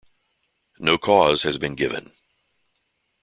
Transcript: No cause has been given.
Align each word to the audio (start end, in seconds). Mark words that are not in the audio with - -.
No 0.79 0.97
cause 0.97 1.43
has 1.43 1.59
been 1.59 1.75
given. 1.75 2.11